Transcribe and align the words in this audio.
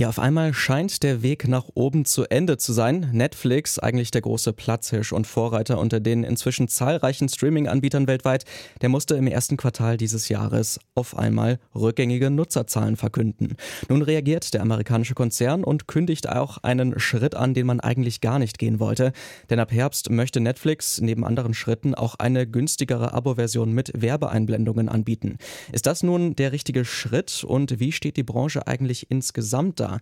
Ja, 0.00 0.08
auf 0.08 0.20
einmal 0.20 0.54
scheint 0.54 1.02
der 1.02 1.22
Weg 1.24 1.48
nach 1.48 1.64
oben 1.74 2.04
zu 2.04 2.22
Ende 2.22 2.56
zu 2.56 2.72
sein. 2.72 3.10
Netflix, 3.12 3.80
eigentlich 3.80 4.12
der 4.12 4.20
große 4.20 4.52
Platzhirsch 4.52 5.12
und 5.12 5.26
Vorreiter 5.26 5.80
unter 5.80 5.98
den 5.98 6.22
inzwischen 6.22 6.68
zahlreichen 6.68 7.28
Streaming-Anbietern 7.28 8.06
weltweit, 8.06 8.44
der 8.80 8.90
musste 8.90 9.16
im 9.16 9.26
ersten 9.26 9.56
Quartal 9.56 9.96
dieses 9.96 10.28
Jahres 10.28 10.78
auf 10.94 11.18
einmal 11.18 11.58
rückgängige 11.74 12.30
Nutzerzahlen 12.30 12.94
verkünden. 12.96 13.56
Nun 13.88 14.02
reagiert 14.02 14.54
der 14.54 14.62
amerikanische 14.62 15.14
Konzern 15.14 15.64
und 15.64 15.88
kündigt 15.88 16.28
auch 16.28 16.58
einen 16.58 17.00
Schritt 17.00 17.34
an, 17.34 17.52
den 17.52 17.66
man 17.66 17.80
eigentlich 17.80 18.20
gar 18.20 18.38
nicht 18.38 18.60
gehen 18.60 18.78
wollte. 18.78 19.10
Denn 19.50 19.58
ab 19.58 19.72
Herbst 19.72 20.10
möchte 20.10 20.38
Netflix 20.38 21.00
neben 21.00 21.24
anderen 21.24 21.54
Schritten 21.54 21.96
auch 21.96 22.14
eine 22.14 22.46
günstigere 22.46 23.14
Abo-Version 23.14 23.72
mit 23.72 23.90
Werbeeinblendungen 24.00 24.88
anbieten. 24.88 25.38
Ist 25.72 25.86
das 25.86 26.04
nun 26.04 26.36
der 26.36 26.52
richtige 26.52 26.84
Schritt 26.84 27.42
und 27.42 27.80
wie 27.80 27.90
steht 27.90 28.16
die 28.16 28.22
Branche 28.22 28.68
eigentlich 28.68 29.10
insgesamt 29.10 29.80
da? 29.80 29.87
Da. 29.88 29.98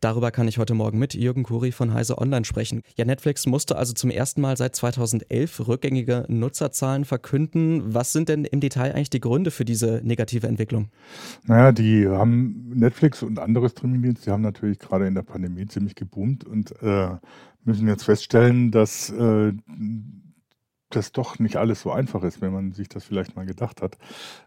Darüber 0.00 0.30
kann 0.30 0.48
ich 0.48 0.58
heute 0.58 0.74
Morgen 0.74 0.98
mit 0.98 1.14
Jürgen 1.14 1.42
Kuri 1.42 1.72
von 1.72 1.92
Heise 1.92 2.18
Online 2.18 2.44
sprechen. 2.44 2.82
Ja, 2.96 3.04
Netflix 3.04 3.46
musste 3.46 3.76
also 3.76 3.92
zum 3.92 4.10
ersten 4.10 4.40
Mal 4.40 4.56
seit 4.56 4.74
2011 4.76 5.66
rückgängige 5.68 6.24
Nutzerzahlen 6.28 7.04
verkünden. 7.04 7.94
Was 7.94 8.12
sind 8.12 8.28
denn 8.28 8.44
im 8.44 8.60
Detail 8.60 8.94
eigentlich 8.94 9.10
die 9.10 9.20
Gründe 9.20 9.50
für 9.50 9.64
diese 9.64 10.00
negative 10.04 10.46
Entwicklung? 10.46 10.88
Naja, 11.44 11.72
die 11.72 12.06
haben 12.08 12.70
Netflix 12.74 13.22
und 13.22 13.38
andere 13.38 13.68
Streamingdienste, 13.68 14.26
die 14.26 14.30
haben 14.30 14.42
natürlich 14.42 14.78
gerade 14.78 15.06
in 15.06 15.14
der 15.14 15.22
Pandemie 15.22 15.66
ziemlich 15.66 15.94
geboomt 15.94 16.44
und 16.44 16.72
äh, 16.82 17.10
müssen 17.64 17.88
jetzt 17.88 18.04
feststellen, 18.04 18.70
dass 18.70 19.10
äh, 19.10 19.52
das 20.90 21.12
doch 21.12 21.38
nicht 21.38 21.56
alles 21.56 21.80
so 21.80 21.92
einfach 21.92 22.22
ist, 22.22 22.40
wenn 22.40 22.52
man 22.52 22.72
sich 22.72 22.88
das 22.88 23.04
vielleicht 23.04 23.36
mal 23.36 23.46
gedacht 23.46 23.82
hat. 23.82 23.98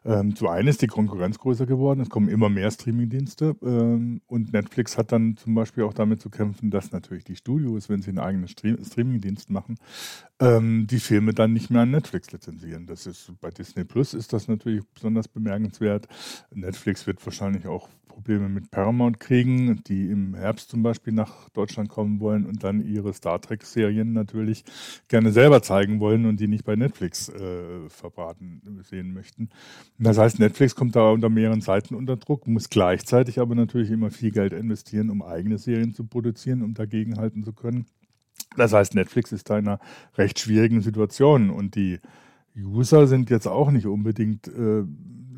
Ähm, 0.05 0.35
zu 0.35 0.49
einem 0.49 0.67
ist 0.67 0.81
die 0.81 0.87
Konkurrenz 0.87 1.39
größer 1.39 1.65
geworden, 1.65 2.01
es 2.01 2.09
kommen 2.09 2.29
immer 2.29 2.49
mehr 2.49 2.69
Streamingdienste 2.69 3.55
ähm, 3.63 4.21
und 4.27 4.53
Netflix 4.53 4.97
hat 4.97 5.11
dann 5.11 5.37
zum 5.37 5.55
Beispiel 5.55 5.83
auch 5.83 5.93
damit 5.93 6.21
zu 6.21 6.29
kämpfen, 6.29 6.69
dass 6.69 6.91
natürlich 6.91 7.23
die 7.23 7.35
Studios, 7.35 7.89
wenn 7.89 8.01
sie 8.01 8.09
einen 8.09 8.19
eigenen 8.19 8.47
Stream 8.47 8.77
Streamingdienst 8.83 9.49
machen, 9.49 9.75
ähm, 10.39 10.87
die 10.87 10.99
Filme 10.99 11.33
dann 11.33 11.53
nicht 11.53 11.69
mehr 11.69 11.81
an 11.81 11.91
Netflix 11.91 12.31
lizenzieren. 12.31 12.85
Das 12.85 13.05
ist 13.05 13.31
bei 13.39 13.49
Disney 13.49 13.83
Plus 13.83 14.13
ist 14.13 14.33
das 14.33 14.47
natürlich 14.47 14.83
besonders 14.93 15.27
bemerkenswert. 15.27 16.07
Netflix 16.53 17.07
wird 17.07 17.25
wahrscheinlich 17.25 17.67
auch 17.67 17.89
Probleme 18.13 18.47
mit 18.47 18.69
Paramount 18.69 19.19
kriegen, 19.19 19.83
die 19.87 20.07
im 20.09 20.35
Herbst 20.35 20.69
zum 20.69 20.83
Beispiel 20.83 21.13
nach 21.13 21.49
Deutschland 21.49 21.89
kommen 21.89 22.19
wollen 22.19 22.45
und 22.45 22.63
dann 22.63 22.85
ihre 22.85 23.11
Star 23.11 23.41
Trek-Serien 23.41 24.13
natürlich 24.13 24.63
gerne 25.07 25.31
selber 25.31 25.63
zeigen 25.63 25.99
wollen 25.99 26.27
und 26.27 26.39
die 26.39 26.47
nicht 26.47 26.63
bei 26.63 26.75
Netflix 26.75 27.29
äh, 27.29 27.89
verbraten 27.89 28.61
sehen 28.87 29.13
möchten. 29.13 29.49
Das 29.97 30.19
heißt, 30.19 30.39
Netflix 30.39 30.75
kommt 30.75 30.95
da 30.95 31.09
unter 31.09 31.29
mehreren 31.29 31.61
Seiten 31.61 31.95
unter 31.95 32.15
Druck, 32.15 32.47
muss 32.47 32.69
gleichzeitig 32.69 33.39
aber 33.39 33.55
natürlich 33.55 33.89
immer 33.89 34.11
viel 34.11 34.31
Geld 34.31 34.53
investieren, 34.53 35.09
um 35.09 35.23
eigene 35.23 35.57
Serien 35.57 35.93
zu 35.93 36.05
produzieren, 36.05 36.61
um 36.61 36.75
dagegenhalten 36.75 37.43
zu 37.43 37.51
können. 37.51 37.87
Das 38.55 38.73
heißt, 38.73 38.93
Netflix 38.93 39.31
ist 39.31 39.49
da 39.49 39.57
in 39.57 39.67
einer 39.67 39.79
recht 40.15 40.39
schwierigen 40.39 40.81
Situation 40.81 41.49
und 41.49 41.75
die 41.75 41.99
User 42.55 43.07
sind 43.07 43.31
jetzt 43.31 43.47
auch 43.47 43.71
nicht 43.71 43.87
unbedingt 43.87 44.47
äh, 44.47 44.83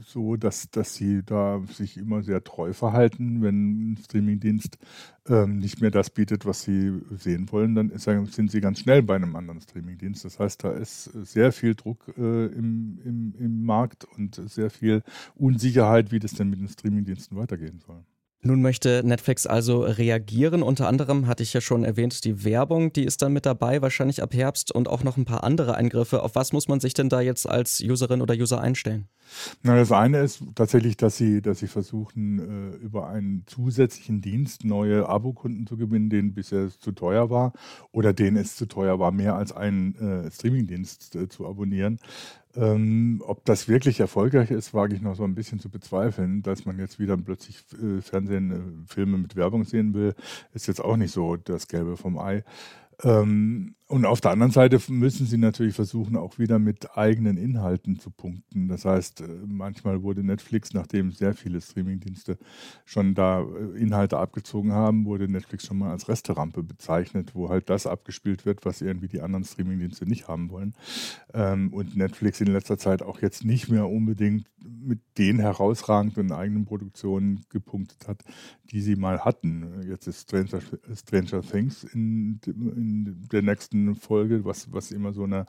so, 0.03 0.35
dass, 0.35 0.69
dass 0.71 0.95
sie 0.95 1.23
da 1.23 1.61
sich 1.71 1.97
immer 1.97 2.23
sehr 2.23 2.43
treu 2.43 2.73
verhalten. 2.73 3.41
Wenn 3.41 3.93
ein 3.93 3.97
Streamingdienst 3.97 4.77
ähm, 5.27 5.57
nicht 5.57 5.81
mehr 5.81 5.91
das 5.91 6.09
bietet, 6.09 6.45
was 6.45 6.63
sie 6.63 7.02
sehen 7.11 7.52
wollen, 7.52 7.75
dann 7.75 7.89
ist, 7.89 8.03
sind 8.03 8.52
sie 8.52 8.61
ganz 8.61 8.79
schnell 8.79 9.03
bei 9.03 9.15
einem 9.15 9.35
anderen 9.35 9.61
Streamingdienst. 9.61 10.25
Das 10.25 10.39
heißt, 10.39 10.63
da 10.63 10.71
ist 10.71 11.05
sehr 11.05 11.52
viel 11.52 11.75
Druck 11.75 12.13
äh, 12.17 12.45
im, 12.47 12.99
im, 13.03 13.35
im 13.37 13.65
Markt 13.65 14.05
und 14.05 14.41
sehr 14.49 14.69
viel 14.69 15.03
Unsicherheit, 15.35 16.11
wie 16.11 16.19
das 16.19 16.33
denn 16.33 16.49
mit 16.49 16.59
den 16.59 16.67
Streamingdiensten 16.67 17.37
weitergehen 17.37 17.80
soll. 17.85 18.03
Nun 18.45 18.61
möchte 18.61 19.02
Netflix 19.03 19.47
also 19.47 19.81
reagieren. 19.81 20.61
Unter 20.61 20.87
anderem 20.87 21.25
hatte 21.25 21.41
ich 21.41 21.52
ja 21.53 21.61
schon 21.61 21.83
erwähnt, 21.83 22.23
die 22.25 22.43
Werbung, 22.43 22.93
die 22.93 23.03
ist 23.03 23.23
dann 23.23 23.33
mit 23.33 23.47
dabei, 23.47 23.81
wahrscheinlich 23.81 24.21
ab 24.21 24.36
Herbst 24.36 24.71
und 24.71 24.87
auch 24.87 25.03
noch 25.03 25.17
ein 25.17 25.25
paar 25.25 25.43
andere 25.43 25.73
Eingriffe. 25.73 26.21
Auf 26.21 26.36
was 26.36 26.53
muss 26.53 26.67
man 26.67 26.80
sich 26.80 26.93
denn 26.93 27.09
da 27.09 27.21
jetzt 27.21 27.49
als 27.49 27.81
Userin 27.81 28.21
oder 28.21 28.36
User 28.36 28.61
einstellen? 28.61 29.08
Na, 29.63 29.75
das 29.75 29.91
eine 29.91 30.19
ist 30.19 30.43
tatsächlich, 30.55 30.97
dass 30.97 31.17
sie, 31.17 31.41
dass 31.41 31.59
sie 31.59 31.67
versuchen, 31.67 32.39
äh, 32.39 32.75
über 32.77 33.08
einen 33.08 33.43
zusätzlichen 33.47 34.21
Dienst 34.21 34.63
neue 34.65 35.08
Abokunden 35.08 35.67
zu 35.67 35.77
gewinnen, 35.77 36.09
denen 36.09 36.33
bisher 36.33 36.69
zu 36.69 36.91
teuer 36.91 37.30
war 37.30 37.53
oder 37.91 38.14
denen 38.14 38.37
es 38.37 38.55
zu 38.55 38.67
teuer 38.67 38.99
war, 38.99 39.11
mehr 39.11 39.35
als 39.35 39.52
einen 39.52 39.95
äh, 39.95 40.31
Streamingdienst 40.31 41.15
äh, 41.15 41.27
zu 41.27 41.47
abonnieren. 41.47 41.99
Ähm, 42.58 43.21
ob 43.25 43.43
das 43.43 43.67
wirklich 43.67 43.99
erfolgreich 43.99 44.49
ist, 44.49 44.73
wage 44.73 44.95
ich 44.95 45.02
noch 45.02 45.15
so 45.15 45.23
ein 45.25 45.35
bisschen 45.35 45.59
zu 45.59 45.69
bezweifeln. 45.69 46.41
Dass 46.41 46.65
man 46.65 46.80
jetzt 46.80 46.99
wieder 46.99 47.17
plötzlich 47.17 47.58
äh, 47.73 48.02
Fernsehen, 48.02 48.52
äh, 48.52 48.87
Filme 48.87 49.17
mit 49.17 49.35
Werbung 49.35 49.65
sehen 49.65 49.93
will, 49.93 50.15
ist 50.53 50.67
jetzt 50.67 50.83
auch 50.83 50.95
nicht 50.95 51.11
so 51.11 51.35
das 51.35 51.67
Gelbe 51.67 51.97
vom 51.97 52.17
Ei. 52.17 52.43
Ähm, 53.04 53.76
und 53.88 54.06
auf 54.06 54.20
der 54.20 54.32
anderen 54.32 54.52
Seite 54.52 54.80
müssen 54.88 55.28
sie 55.28 55.38
natürlich 55.38 55.76
versuchen, 55.76 56.17
auch 56.17 56.39
wieder 56.39 56.58
mit 56.58 56.98
eigenen 56.98 57.38
Inhalten 57.38 58.00
zu 58.00 58.10
punkten. 58.10 58.67
Das 58.67 58.83
heißt, 58.83 59.22
äh, 59.22 59.28
manchmal 59.45 60.02
wurde 60.02 60.23
Netflix, 60.23 60.73
nachdem 60.73 61.11
sehr 61.11 61.36
viele 61.36 61.61
Streamingdienste 61.61 62.39
schon 62.83 63.14
da 63.14 63.42
äh, 63.42 63.80
Inhalte 63.80 64.17
abgezogen 64.17 64.72
haben, 64.72 65.06
wurde 65.06 65.28
Netflix 65.28 65.67
schon 65.67 65.78
mal 65.78 65.92
als 65.92 66.10
Resterampe 66.10 66.64
bezeichnet, 66.64 67.36
wo 67.36 67.50
halt 67.50 67.70
das 67.70 67.86
abgespielt 67.86 68.48
wird, 68.48 68.66
was 68.66 68.82
irgendwie 68.82 69.08
die 69.08 69.22
anderen 69.22 69.44
Streamingdienste 69.44 70.06
nicht 70.06 70.27
haben 70.27 70.50
wollen. 70.50 70.73
Ähm, 71.33 71.72
und 71.72 71.95
Netflix 71.95 72.42
in 72.42 72.48
letzter 72.48 72.80
Zeit 72.80 73.04
auch 73.04 73.22
jetzt 73.22 73.45
nicht 73.45 73.70
mehr 73.70 73.88
unbedingt 73.88 74.48
mit 74.85 74.99
den 75.17 75.39
herausragenden 75.39 76.31
eigenen 76.31 76.65
Produktionen 76.65 77.45
gepunktet 77.49 78.07
hat, 78.07 78.23
die 78.71 78.81
sie 78.81 78.95
mal 78.95 79.19
hatten. 79.25 79.81
Jetzt 79.87 80.07
ist 80.07 80.21
Stranger, 80.21 80.61
Stranger 80.95 81.41
Things 81.41 81.83
in, 81.83 82.39
in 82.45 83.27
der 83.31 83.41
nächsten 83.41 83.95
Folge, 83.95 84.45
was, 84.45 84.71
was 84.71 84.91
immer 84.91 85.13
so 85.13 85.23
eine 85.23 85.45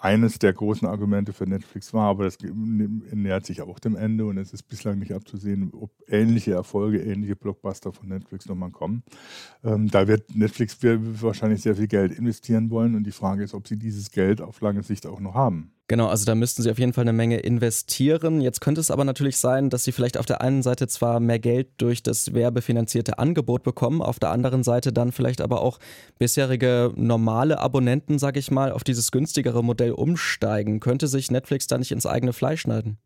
eines 0.00 0.38
der 0.38 0.52
großen 0.52 0.86
Argumente 0.86 1.32
für 1.32 1.46
Netflix 1.46 1.92
war, 1.92 2.08
aber 2.08 2.24
das 2.24 2.38
nähert 2.40 3.46
sich 3.46 3.62
auch 3.62 3.78
dem 3.78 3.96
Ende 3.96 4.26
und 4.26 4.38
es 4.38 4.52
ist 4.52 4.64
bislang 4.64 4.98
nicht 4.98 5.12
abzusehen, 5.12 5.72
ob 5.72 5.90
ähnliche 6.06 6.52
Erfolge, 6.52 7.00
ähnliche 7.00 7.36
Blockbuster 7.36 7.92
von 7.92 8.08
Netflix 8.08 8.46
nochmal 8.46 8.70
kommen. 8.70 9.02
Ähm, 9.64 9.90
da 9.90 10.06
wird 10.06 10.34
Netflix 10.34 10.78
wahrscheinlich 10.82 11.62
sehr 11.62 11.76
viel 11.76 11.88
Geld 11.88 12.12
investieren 12.12 12.70
wollen 12.70 12.94
und 12.94 13.04
die 13.04 13.12
Frage 13.12 13.42
ist, 13.42 13.54
ob 13.54 13.66
sie 13.66 13.78
dieses 13.78 14.10
Geld 14.10 14.40
auf 14.40 14.60
lange 14.60 14.82
Sicht 14.82 15.06
auch 15.06 15.20
noch 15.20 15.34
haben. 15.34 15.72
Genau, 15.90 16.08
also 16.08 16.26
da 16.26 16.34
müssten 16.34 16.62
sie 16.62 16.70
auf 16.70 16.78
jeden 16.78 16.92
Fall 16.92 17.04
eine 17.04 17.14
Menge 17.14 17.38
investieren. 17.38 18.42
Jetzt 18.42 18.60
könnte 18.60 18.78
es 18.78 18.90
aber 18.90 19.04
natürlich 19.04 19.38
sein, 19.38 19.70
dass 19.70 19.84
sie 19.84 19.92
vielleicht 19.92 20.18
auf 20.18 20.26
der 20.26 20.42
einen 20.42 20.62
Seite 20.62 20.86
zwar 20.86 21.18
mehr 21.18 21.38
Geld 21.38 21.68
durch 21.78 22.02
das 22.02 22.34
werbefinanzierte 22.34 23.18
Angebot 23.18 23.62
bekommen, 23.62 24.02
auf 24.02 24.18
der 24.18 24.30
anderen 24.30 24.62
Seite 24.62 24.92
dann 24.92 25.12
vielleicht 25.12 25.40
aber 25.40 25.62
auch 25.62 25.78
bisherige 26.18 26.92
normale 26.94 27.58
Abonnenten, 27.58 28.18
sag 28.18 28.36
ich 28.36 28.50
mal, 28.50 28.70
auf 28.70 28.84
dieses 28.84 29.10
günstigere 29.10 29.64
Modell 29.64 29.92
umsteigen. 29.92 30.78
Könnte 30.80 31.08
sich 31.08 31.30
Netflix 31.30 31.68
da 31.68 31.78
nicht 31.78 31.90
ins 31.90 32.04
eigene 32.04 32.34
Fleisch 32.34 32.60
schneiden? 32.60 32.98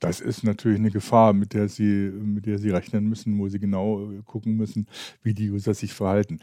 Das 0.00 0.20
ist 0.20 0.44
natürlich 0.44 0.78
eine 0.78 0.90
Gefahr, 0.90 1.34
mit 1.34 1.52
der 1.52 1.68
sie, 1.68 2.10
mit 2.10 2.46
der 2.46 2.58
sie 2.58 2.70
rechnen 2.70 3.06
müssen, 3.06 3.38
wo 3.38 3.48
sie 3.48 3.60
genau 3.60 4.10
gucken 4.24 4.56
müssen, 4.56 4.86
wie 5.22 5.34
die 5.34 5.50
User 5.50 5.74
sich 5.74 5.92
verhalten 5.92 6.40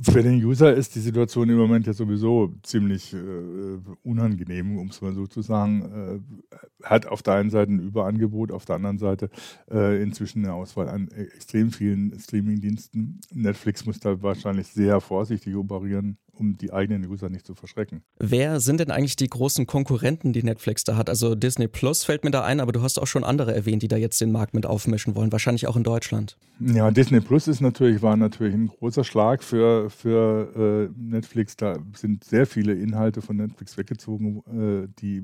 für 0.00 0.22
den 0.22 0.42
User 0.44 0.72
ist 0.74 0.94
die 0.94 1.00
Situation 1.00 1.48
im 1.48 1.56
Moment 1.56 1.86
ja 1.86 1.92
sowieso 1.92 2.54
ziemlich 2.62 3.12
äh, 3.14 3.78
unangenehm, 4.04 4.78
um 4.78 4.88
es 4.88 5.00
mal 5.00 5.12
so 5.12 5.26
zu 5.26 5.42
sagen. 5.42 6.22
Äh, 6.52 6.56
hat 6.84 7.06
auf 7.06 7.22
der 7.22 7.34
einen 7.34 7.50
Seite 7.50 7.72
ein 7.72 7.80
Überangebot, 7.80 8.52
auf 8.52 8.64
der 8.64 8.76
anderen 8.76 8.98
Seite 8.98 9.30
äh, 9.70 10.00
inzwischen 10.00 10.44
eine 10.44 10.54
Auswahl 10.54 10.88
an 10.88 11.08
extrem 11.08 11.72
vielen 11.72 12.18
Streamingdiensten. 12.18 13.20
Netflix 13.32 13.84
muss 13.86 13.98
da 13.98 14.22
wahrscheinlich 14.22 14.68
sehr 14.68 15.00
vorsichtig 15.00 15.56
operieren, 15.56 16.18
um 16.38 16.56
die 16.56 16.72
eigenen 16.72 17.06
User 17.06 17.28
nicht 17.28 17.46
zu 17.46 17.54
verschrecken. 17.54 18.02
Wer 18.18 18.60
sind 18.60 18.80
denn 18.80 18.90
eigentlich 18.90 19.16
die 19.16 19.28
großen 19.28 19.66
Konkurrenten, 19.66 20.32
die 20.32 20.42
Netflix 20.42 20.84
da 20.84 20.96
hat? 20.96 21.08
Also 21.08 21.34
Disney 21.34 21.68
Plus 21.68 22.04
fällt 22.04 22.24
mir 22.24 22.30
da 22.30 22.44
ein, 22.44 22.60
aber 22.60 22.72
du 22.72 22.82
hast 22.82 22.98
auch 22.98 23.06
schon 23.06 23.24
andere 23.24 23.54
erwähnt, 23.54 23.82
die 23.82 23.88
da 23.88 23.96
jetzt 23.96 24.20
den 24.20 24.32
Markt 24.32 24.54
mit 24.54 24.66
aufmischen 24.66 25.14
wollen, 25.14 25.32
wahrscheinlich 25.32 25.66
auch 25.66 25.76
in 25.76 25.84
Deutschland. 25.84 26.36
Ja, 26.60 26.90
Disney 26.90 27.20
Plus 27.20 27.48
ist 27.48 27.60
natürlich, 27.60 28.02
war 28.02 28.16
natürlich 28.16 28.54
ein 28.54 28.68
großer 28.68 29.04
Schlag 29.04 29.42
für, 29.42 29.90
für 29.90 30.90
äh, 30.90 31.00
Netflix. 31.00 31.56
Da 31.56 31.78
sind 31.94 32.24
sehr 32.24 32.46
viele 32.46 32.74
Inhalte 32.74 33.22
von 33.22 33.36
Netflix 33.36 33.76
weggezogen, 33.76 34.42
äh, 34.46 34.88
die 35.00 35.22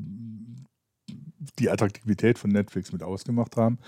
die 1.58 1.70
Attraktivität 1.70 2.38
von 2.38 2.50
Netflix 2.50 2.93
mit 2.93 3.02
ausgemacht 3.02 3.56
haben. 3.56 3.78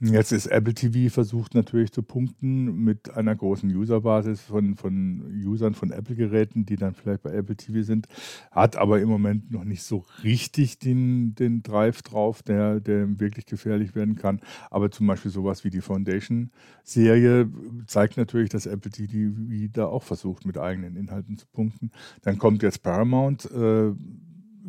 Jetzt 0.00 0.32
ist 0.32 0.46
Apple 0.46 0.74
TV 0.74 1.12
versucht 1.12 1.54
natürlich 1.54 1.92
zu 1.92 2.02
punkten 2.02 2.84
mit 2.84 3.14
einer 3.14 3.34
großen 3.34 3.74
Userbasis 3.74 4.40
von, 4.40 4.76
von 4.76 5.22
Usern 5.44 5.74
von 5.74 5.90
Apple-Geräten, 5.90 6.66
die 6.66 6.76
dann 6.76 6.94
vielleicht 6.94 7.22
bei 7.22 7.32
Apple 7.32 7.56
TV 7.56 7.82
sind, 7.82 8.06
hat 8.50 8.76
aber 8.76 9.00
im 9.00 9.08
Moment 9.08 9.50
noch 9.50 9.64
nicht 9.64 9.82
so 9.82 10.04
richtig 10.22 10.78
den, 10.78 11.34
den 11.34 11.62
Drive 11.62 12.02
drauf, 12.02 12.42
der, 12.42 12.80
der 12.80 13.20
wirklich 13.20 13.46
gefährlich 13.46 13.94
werden 13.94 14.16
kann. 14.16 14.40
Aber 14.70 14.90
zum 14.90 15.06
Beispiel 15.06 15.30
sowas 15.30 15.64
wie 15.64 15.70
die 15.70 15.80
Foundation-Serie 15.80 17.50
zeigt 17.86 18.16
natürlich, 18.16 18.50
dass 18.50 18.66
Apple 18.66 18.90
TV 18.90 19.32
da 19.72 19.86
auch 19.86 20.02
versucht, 20.02 20.46
mit 20.46 20.58
eigenen 20.58 20.96
Inhalten 20.96 21.36
zu 21.36 21.46
punkten. 21.52 21.90
Dann 22.22 22.38
kommt 22.38 22.62
jetzt 22.62 22.82
Paramount. 22.82 23.50
Äh, 23.50 23.92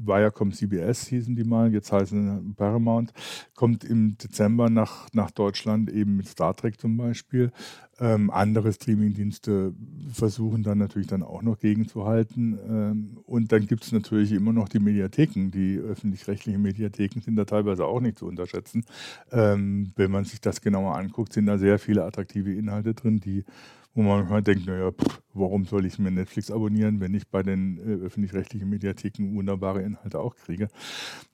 Viacom 0.06 0.51
CBS 0.51 1.07
hießen 1.07 1.36
die 1.36 1.44
mal, 1.44 1.74
jetzt 1.74 1.92
heißen 1.92 2.56
Paramount, 2.56 3.13
kommt 3.56 3.83
im 3.83 4.18
Dezember 4.18 4.69
nach, 4.69 5.07
nach 5.13 5.31
Deutschland 5.31 5.92
eben 5.92 6.18
mit 6.18 6.27
Star 6.27 6.56
Trek 6.56 6.80
zum 6.80 6.98
Beispiel. 6.98 7.51
Ähm, 8.00 8.31
andere 8.31 8.74
Streamingdienste 8.74 9.74
versuchen 10.12 10.63
dann 10.63 10.80
natürlich 10.80 11.07
dann 11.07 11.21
auch 11.21 11.44
noch 11.44 11.59
gegenzuhalten. 11.59 12.57
Ähm, 12.68 13.18
und 13.25 13.51
dann 13.51 13.68
gibt 13.68 13.83
es 13.83 13.92
natürlich 13.92 14.31
immer 14.31 14.53
noch 14.53 14.69
die 14.69 14.80
Mediatheken. 14.80 15.51
Die 15.51 15.77
öffentlich-rechtlichen 15.77 16.62
Mediatheken 16.62 17.21
sind 17.21 17.36
da 17.36 17.45
teilweise 17.45 17.86
auch 17.86 18.00
nicht 18.00 18.18
zu 18.18 18.25
unterschätzen. 18.25 18.86
Ähm, 19.31 19.92
wenn 19.95 20.09
man 20.09 20.24
sich 20.24 20.42
das 20.42 20.62
genauer 20.62 20.95
anguckt, 20.95 21.33
sind 21.33 21.45
da 21.45 21.59
sehr 21.59 21.77
viele 21.77 22.03
attraktive 22.03 22.51
Inhalte 22.51 22.95
drin, 22.95 23.19
die 23.19 23.45
wo 23.93 24.01
man 24.01 24.19
manchmal 24.19 24.41
denkt, 24.41 24.65
naja, 24.65 24.91
pff, 24.91 25.21
warum 25.33 25.65
soll 25.65 25.85
ich 25.85 25.99
mir 25.99 26.11
Netflix 26.11 26.49
abonnieren, 26.49 26.99
wenn 26.99 27.13
ich 27.13 27.27
bei 27.27 27.43
den 27.43 27.77
äh, 27.77 28.05
öffentlich-rechtlichen 28.05 28.69
Mediatheken 28.69 29.35
wunderbare 29.35 29.81
Inhalte 29.81 30.19
auch 30.19 30.35
kriege. 30.35 30.69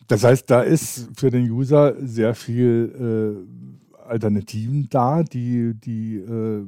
Das 0.07 0.23
heißt, 0.23 0.49
da 0.49 0.61
ist 0.61 1.09
für 1.15 1.29
den 1.29 1.49
User 1.49 1.95
sehr 1.99 2.33
viel 2.33 3.45
äh, 3.97 4.07
Alternativen 4.07 4.87
da, 4.89 5.23
die, 5.23 5.73
die 5.75 6.15
äh, 6.15 6.65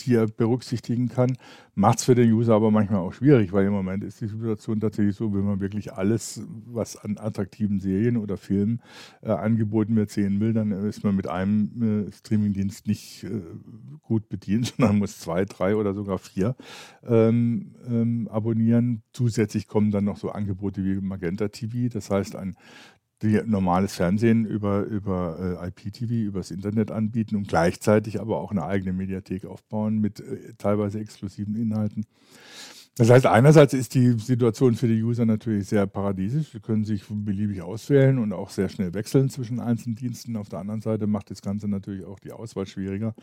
die 0.00 0.14
er 0.14 0.26
berücksichtigen 0.26 1.08
kann, 1.08 1.36
macht 1.74 1.98
es 1.98 2.04
für 2.04 2.14
den 2.14 2.32
User 2.32 2.54
aber 2.54 2.70
manchmal 2.70 3.00
auch 3.00 3.12
schwierig, 3.12 3.52
weil 3.52 3.66
im 3.66 3.72
Moment 3.72 4.02
ist 4.02 4.20
die 4.20 4.28
Situation 4.28 4.80
tatsächlich 4.80 5.14
so, 5.14 5.34
wenn 5.34 5.44
man 5.44 5.60
wirklich 5.60 5.92
alles, 5.92 6.42
was 6.66 6.96
an 6.96 7.18
attraktiven 7.18 7.80
Serien 7.80 8.16
oder 8.16 8.36
Filmen 8.36 8.80
äh, 9.22 9.30
angeboten 9.30 9.94
wird, 9.96 10.10
sehen 10.10 10.40
will, 10.40 10.52
dann 10.52 10.72
ist 10.72 11.04
man 11.04 11.14
mit 11.14 11.28
einem 11.28 12.06
äh, 12.08 12.12
Streamingdienst 12.12 12.86
nicht 12.86 13.24
äh, 13.24 13.42
gut 14.02 14.28
bedient, 14.28 14.66
sondern 14.76 14.98
muss 14.98 15.18
zwei, 15.18 15.44
drei 15.44 15.76
oder 15.76 15.94
sogar 15.94 16.18
vier 16.18 16.56
ähm, 17.06 17.74
ähm, 17.86 18.28
abonnieren. 18.28 19.02
Zusätzlich 19.12 19.66
kommen 19.66 19.90
dann 19.90 20.04
noch 20.04 20.16
so 20.16 20.30
Angebote 20.30 20.84
wie 20.84 21.00
Magenta 21.00 21.48
TV, 21.48 21.88
das 21.92 22.10
heißt 22.10 22.36
ein 22.36 22.56
die 23.22 23.40
normales 23.44 23.94
Fernsehen 23.94 24.44
über, 24.44 24.82
über 24.84 25.60
äh, 25.62 25.68
IPTV, 25.68 26.10
übers 26.10 26.50
Internet 26.50 26.90
anbieten 26.90 27.36
und 27.36 27.48
gleichzeitig 27.48 28.20
aber 28.20 28.40
auch 28.40 28.50
eine 28.50 28.64
eigene 28.64 28.92
Mediathek 28.92 29.46
aufbauen 29.46 29.98
mit 29.98 30.20
äh, 30.20 30.54
teilweise 30.58 31.00
exklusiven 31.00 31.56
Inhalten. 31.56 32.04
Das 32.98 33.10
heißt, 33.10 33.26
einerseits 33.26 33.74
ist 33.74 33.94
die 33.94 34.12
Situation 34.12 34.74
für 34.74 34.88
die 34.88 35.02
User 35.02 35.26
natürlich 35.26 35.68
sehr 35.68 35.86
paradiesisch. 35.86 36.52
Sie 36.52 36.60
können 36.60 36.84
sich 36.84 37.04
beliebig 37.06 37.60
auswählen 37.60 38.18
und 38.18 38.32
auch 38.32 38.48
sehr 38.48 38.70
schnell 38.70 38.94
wechseln 38.94 39.28
zwischen 39.28 39.60
einzelnen 39.60 39.96
Diensten. 39.96 40.34
Auf 40.34 40.48
der 40.48 40.60
anderen 40.60 40.80
Seite 40.80 41.06
macht 41.06 41.30
das 41.30 41.42
Ganze 41.42 41.68
natürlich 41.68 42.06
auch 42.06 42.18
die 42.18 42.32
Auswahl 42.32 42.66
schwieriger, 42.66 43.14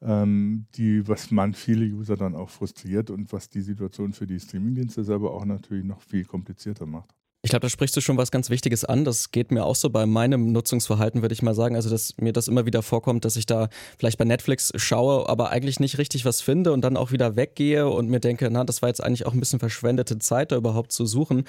ähm, 0.00 0.64
die, 0.76 1.06
was 1.06 1.30
man 1.30 1.52
viele 1.52 1.84
User 1.84 2.16
dann 2.16 2.34
auch 2.34 2.48
frustriert 2.48 3.10
und 3.10 3.30
was 3.30 3.50
die 3.50 3.60
Situation 3.60 4.14
für 4.14 4.26
die 4.26 4.40
Streamingdienste 4.40 5.04
selber 5.04 5.34
auch 5.34 5.44
natürlich 5.44 5.84
noch 5.84 6.00
viel 6.00 6.24
komplizierter 6.24 6.86
macht. 6.86 7.14
Ich 7.48 7.50
glaube, 7.50 7.62
da 7.62 7.70
sprichst 7.70 7.96
du 7.96 8.02
schon 8.02 8.18
was 8.18 8.30
ganz 8.30 8.50
Wichtiges 8.50 8.84
an. 8.84 9.06
Das 9.06 9.30
geht 9.30 9.52
mir 9.52 9.64
auch 9.64 9.74
so 9.74 9.88
bei 9.88 10.04
meinem 10.04 10.52
Nutzungsverhalten, 10.52 11.22
würde 11.22 11.32
ich 11.32 11.40
mal 11.40 11.54
sagen. 11.54 11.76
Also, 11.76 11.88
dass 11.88 12.14
mir 12.18 12.34
das 12.34 12.46
immer 12.46 12.66
wieder 12.66 12.82
vorkommt, 12.82 13.24
dass 13.24 13.36
ich 13.36 13.46
da 13.46 13.70
vielleicht 13.98 14.18
bei 14.18 14.26
Netflix 14.26 14.70
schaue, 14.76 15.26
aber 15.30 15.48
eigentlich 15.48 15.80
nicht 15.80 15.96
richtig 15.96 16.26
was 16.26 16.42
finde 16.42 16.74
und 16.74 16.82
dann 16.82 16.98
auch 16.98 17.10
wieder 17.10 17.36
weggehe 17.36 17.88
und 17.88 18.10
mir 18.10 18.20
denke, 18.20 18.50
na, 18.50 18.64
das 18.64 18.82
war 18.82 18.90
jetzt 18.90 19.02
eigentlich 19.02 19.24
auch 19.24 19.32
ein 19.32 19.40
bisschen 19.40 19.60
verschwendete 19.60 20.18
Zeit, 20.18 20.52
da 20.52 20.56
überhaupt 20.56 20.92
zu 20.92 21.06
suchen. 21.06 21.44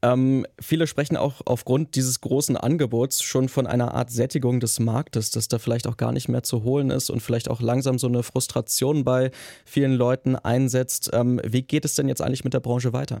Ähm, 0.00 0.46
viele 0.58 0.86
sprechen 0.86 1.18
auch 1.18 1.42
aufgrund 1.44 1.96
dieses 1.96 2.22
großen 2.22 2.56
Angebots 2.56 3.22
schon 3.22 3.50
von 3.50 3.66
einer 3.66 3.92
Art 3.92 4.10
Sättigung 4.10 4.58
des 4.58 4.80
Marktes, 4.80 5.32
dass 5.32 5.48
da 5.48 5.58
vielleicht 5.58 5.86
auch 5.86 5.98
gar 5.98 6.12
nicht 6.12 6.30
mehr 6.30 6.44
zu 6.44 6.62
holen 6.62 6.88
ist 6.88 7.10
und 7.10 7.20
vielleicht 7.20 7.50
auch 7.50 7.60
langsam 7.60 7.98
so 7.98 8.06
eine 8.06 8.22
Frustration 8.22 9.04
bei 9.04 9.30
vielen 9.66 9.92
Leuten 9.92 10.34
einsetzt. 10.34 11.10
Ähm, 11.12 11.42
wie 11.44 11.60
geht 11.60 11.84
es 11.84 11.94
denn 11.94 12.08
jetzt 12.08 12.22
eigentlich 12.22 12.44
mit 12.44 12.54
der 12.54 12.60
Branche 12.60 12.94
weiter? 12.94 13.20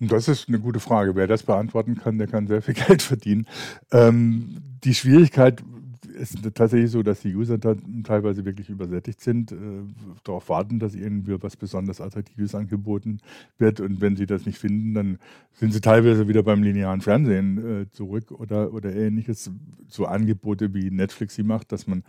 Und 0.00 0.12
das 0.12 0.28
ist 0.28 0.48
eine 0.48 0.58
gute 0.58 0.80
Frage. 0.80 1.14
Wer 1.14 1.26
das 1.26 1.42
beantworten 1.42 1.96
kann, 1.96 2.18
der 2.18 2.26
kann 2.26 2.46
sehr 2.46 2.62
viel 2.62 2.74
Geld 2.86 3.02
verdienen. 3.02 3.46
Ähm, 3.92 4.58
die 4.84 4.94
Schwierigkeit 4.94 5.62
ist 6.18 6.38
tatsächlich 6.54 6.90
so, 6.90 7.02
dass 7.02 7.20
die 7.20 7.34
User 7.34 7.58
teilweise 7.60 8.44
wirklich 8.44 8.68
übersättigt 8.68 9.20
sind, 9.20 9.52
äh, 9.52 9.56
darauf 10.24 10.48
warten, 10.48 10.78
dass 10.78 10.94
ihnen 10.94 11.24
was 11.42 11.56
besonders 11.56 12.00
Attraktives 12.00 12.54
angeboten 12.54 13.20
wird. 13.58 13.80
Und 13.80 14.00
wenn 14.00 14.16
sie 14.16 14.26
das 14.26 14.44
nicht 14.44 14.58
finden, 14.58 14.94
dann 14.94 15.18
sind 15.52 15.72
sie 15.72 15.80
teilweise 15.80 16.28
wieder 16.28 16.42
beim 16.42 16.62
linearen 16.62 17.00
Fernsehen 17.00 17.82
äh, 17.82 17.90
zurück 17.90 18.32
oder, 18.32 18.72
oder 18.72 18.94
ähnliches. 18.94 19.50
So 19.88 20.06
Angebote 20.06 20.74
wie 20.74 20.90
Netflix 20.90 21.34
sie 21.36 21.42
macht, 21.42 21.72
dass 21.72 21.86
man 21.86 22.02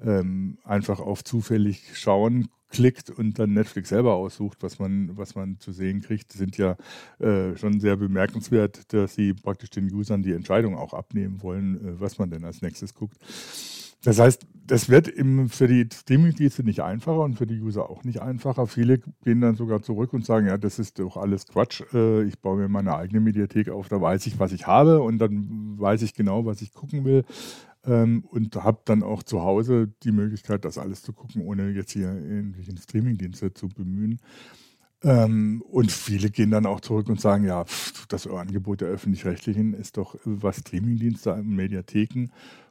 ähm, 0.00 0.58
einfach 0.64 1.00
auf 1.00 1.24
zufällig 1.24 1.98
schauen 1.98 2.48
klickt 2.76 3.08
und 3.08 3.38
dann 3.38 3.54
Netflix 3.54 3.88
selber 3.88 4.14
aussucht, 4.14 4.58
was 4.60 4.78
man, 4.78 5.16
was 5.16 5.34
man 5.34 5.58
zu 5.58 5.72
sehen 5.72 6.02
kriegt, 6.02 6.30
sind 6.32 6.58
ja 6.58 6.76
äh, 7.18 7.56
schon 7.56 7.80
sehr 7.80 7.96
bemerkenswert, 7.96 8.92
dass 8.92 9.14
sie 9.14 9.32
praktisch 9.32 9.70
den 9.70 9.90
Usern 9.90 10.22
die 10.22 10.34
Entscheidung 10.34 10.76
auch 10.76 10.92
abnehmen 10.92 11.42
wollen, 11.42 11.76
äh, 11.76 12.00
was 12.00 12.18
man 12.18 12.28
denn 12.28 12.44
als 12.44 12.60
nächstes 12.60 12.92
guckt. 12.92 13.16
Das 14.04 14.18
heißt, 14.20 14.46
das 14.52 14.90
wird 14.90 15.08
im, 15.08 15.48
für 15.48 15.66
die 15.66 15.88
Streaming-Dienste 15.90 16.62
nicht 16.64 16.80
einfacher 16.80 17.20
und 17.20 17.36
für 17.36 17.46
die 17.46 17.60
User 17.60 17.88
auch 17.88 18.04
nicht 18.04 18.20
einfacher. 18.20 18.66
Viele 18.66 18.98
gehen 19.24 19.40
dann 19.40 19.56
sogar 19.56 19.80
zurück 19.80 20.12
und 20.12 20.26
sagen, 20.26 20.46
ja, 20.46 20.58
das 20.58 20.78
ist 20.78 20.98
doch 20.98 21.16
alles 21.16 21.46
Quatsch. 21.46 21.82
Äh, 21.94 22.24
ich 22.24 22.38
baue 22.38 22.58
mir 22.58 22.68
meine 22.68 22.94
eigene 22.94 23.20
Mediathek 23.20 23.70
auf, 23.70 23.88
da 23.88 23.98
weiß 23.98 24.26
ich, 24.26 24.38
was 24.38 24.52
ich 24.52 24.66
habe 24.66 25.00
und 25.00 25.16
dann 25.16 25.78
weiß 25.78 26.02
ich 26.02 26.12
genau, 26.12 26.44
was 26.44 26.60
ich 26.60 26.74
gucken 26.74 27.06
will 27.06 27.24
ähm, 27.86 28.24
und 28.30 28.54
habe 28.56 28.80
dann 28.84 29.02
auch 29.02 29.22
zu 29.22 29.42
Hause 29.42 29.92
die 30.02 30.12
Möglichkeit, 30.12 30.64
das 30.64 30.78
alles 30.78 31.02
zu 31.02 31.12
gucken, 31.12 31.42
ohne 31.42 31.70
jetzt 31.70 31.92
hier 31.92 32.08
irgendwelchen 32.08 32.76
Streamingdienste 32.76 33.54
zu 33.54 33.68
bemühen. 33.68 34.20
Ähm, 35.02 35.62
und 35.62 35.92
viele 35.92 36.30
gehen 36.30 36.50
dann 36.50 36.66
auch 36.66 36.80
zurück 36.80 37.08
und 37.08 37.20
sagen, 37.20 37.44
ja, 37.44 37.64
pff, 37.64 38.06
das 38.06 38.26
Angebot 38.26 38.80
der 38.80 38.88
öffentlich-rechtlichen 38.88 39.74
ist 39.74 39.96
doch, 39.98 40.16
was 40.24 40.58
Streamingdienste 40.58 41.32
und 41.34 41.48
Mediatheken 41.48 42.28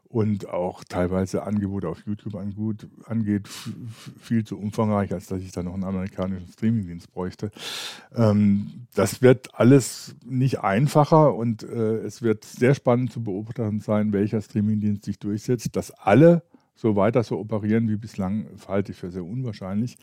und 0.09 0.47
auch 0.47 0.83
teilweise 0.83 1.43
Angebote 1.43 1.89
auf 1.89 2.05
YouTube 2.05 2.35
angeht, 3.05 3.47
viel 4.19 4.43
zu 4.43 4.57
umfangreich, 4.57 5.11
als 5.13 5.27
dass 5.27 5.41
ich 5.41 5.51
da 5.51 5.63
noch 5.63 5.73
einen 5.73 5.83
amerikanischen 5.83 6.47
Streamingdienst 6.47 7.11
bräuchte. 7.11 7.51
Ähm, 8.15 8.87
das 8.93 9.21
wird 9.21 9.55
alles 9.55 10.15
nicht 10.25 10.59
einfacher 10.61 11.35
und 11.35 11.63
äh, 11.63 11.97
es 11.97 12.21
wird 12.21 12.45
sehr 12.45 12.75
spannend 12.75 13.11
zu 13.11 13.23
beobachten 13.23 13.79
sein, 13.81 14.13
welcher 14.13 14.41
Streamingdienst 14.41 15.05
sich 15.05 15.19
durchsetzt, 15.19 15.75
dass 15.75 15.91
alle 15.91 16.43
so 16.75 16.95
weiter 16.95 17.23
so 17.23 17.39
operieren 17.39 17.89
wie 17.89 17.95
bislang, 17.95 18.47
halte 18.67 18.91
ich 18.91 18.97
für 18.97 19.09
sehr 19.09 19.23
unwahrscheinlich. 19.23 19.97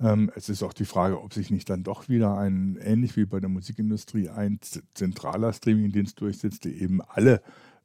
Ähm, 0.00 0.30
es 0.36 0.48
ist 0.48 0.62
auch 0.62 0.72
die 0.72 0.84
Frage, 0.84 1.20
ob 1.20 1.34
sich 1.34 1.50
nicht 1.50 1.68
dann 1.68 1.82
doch 1.82 2.08
wieder 2.08 2.38
ein, 2.38 2.78
ähnlich 2.80 3.16
wie 3.16 3.26
bei 3.26 3.40
der 3.40 3.48
Musikindustrie, 3.48 4.28
ein 4.28 4.60
zentraler 4.94 5.52
Streamingdienst 5.52 6.20
durchsetzt, 6.20 6.64
der 6.64 6.72
eben 6.72 7.00
alle 7.02 7.42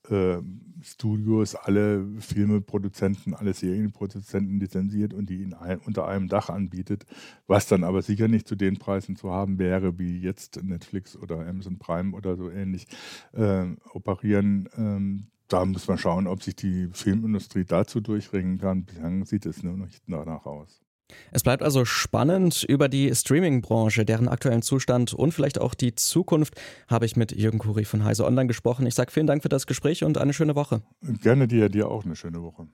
äh, 0.10 0.38
Studios, 0.82 1.56
alle 1.56 2.06
Filmeproduzenten, 2.20 3.34
alle 3.34 3.54
Serienproduzenten 3.54 4.60
lizenziert 4.60 5.14
und 5.14 5.30
die 5.30 5.42
in 5.42 5.54
ein, 5.54 5.80
unter 5.80 6.08
einem 6.08 6.28
Dach 6.28 6.50
anbietet, 6.50 7.06
was 7.48 7.68
dann 7.68 7.84
aber 7.84 8.02
sicher 8.02 8.28
nicht 8.28 8.48
zu 8.48 8.56
den 8.56 8.78
Preisen 8.78 9.16
zu 9.16 9.32
haben 9.32 9.60
wäre, 9.60 9.98
wie 9.98 10.20
jetzt 10.20 10.64
Netflix 10.64 11.16
oder 11.18 11.48
Amazon 11.48 11.80
Prime 11.80 12.16
oder 12.16 12.36
so 12.36 12.50
ähnlich 12.50 12.88
äh, 13.34 13.66
operieren. 13.92 14.70
Ähm, 14.78 15.28
da 15.48 15.66
muss 15.66 15.88
man 15.88 15.98
schauen, 15.98 16.28
ob 16.28 16.44
sich 16.44 16.56
die 16.56 16.90
Filmindustrie 16.92 17.66
dazu 17.66 18.02
durchringen 18.02 18.58
kann. 18.58 18.86
Bislang 18.86 19.26
sieht 19.26 19.46
es 19.46 19.64
nur 19.64 19.78
noch 19.78 19.86
nicht 19.86 20.04
danach 20.08 20.46
aus. 20.46 20.87
Es 21.32 21.44
bleibt 21.44 21.64
also 21.64 21.86
spannend. 21.86 22.64
Über 22.64 22.90
die 22.90 23.14
Streaming-Branche, 23.14 24.06
deren 24.06 24.28
aktuellen 24.28 24.62
Zustand 24.62 25.14
und 25.14 25.34
vielleicht 25.34 25.60
auch 25.60 25.74
die 25.74 25.96
Zukunft 25.96 26.56
habe 26.88 27.06
ich 27.06 27.16
mit 27.16 27.32
Jürgen 27.32 27.60
Kuri 27.60 27.86
von 27.86 28.04
Heise 28.04 28.26
Online 28.26 28.48
gesprochen. 28.48 28.86
Ich 28.86 28.96
sage 28.96 29.12
vielen 29.12 29.28
Dank 29.28 29.42
für 29.42 29.50
das 29.50 29.68
Gespräch 29.68 30.04
und 30.04 30.18
eine 30.18 30.34
schöne 30.34 30.56
Woche. 30.56 30.82
Gerne 31.02 31.48
dir, 31.48 31.70
dir 31.70 31.90
auch 31.90 32.06
eine 32.06 32.16
schöne 32.16 32.42
Woche. 32.42 32.68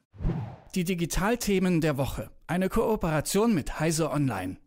Die 0.75 0.83
Digitalthemen 0.83 1.81
der 1.81 1.97
Woche. 1.97 2.29
Eine 2.47 2.69
Kooperation 2.69 3.53
mit 3.53 3.79
Heise 3.79 4.11
Online. 4.11 4.57